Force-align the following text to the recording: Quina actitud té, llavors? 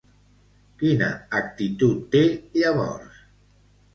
Quina 0.83 1.09
actitud 1.41 2.01
té, 2.15 2.23
llavors? 2.61 3.23